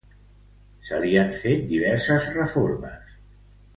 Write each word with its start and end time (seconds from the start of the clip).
Se 0.91 1.01
li 1.03 1.11
han 1.23 1.29
fet 1.41 1.67
diverses 1.75 2.31
reformes. 2.39 3.15